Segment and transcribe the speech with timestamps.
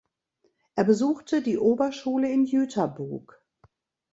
[0.73, 3.39] Er besuchte die Oberschule in Jüterbog.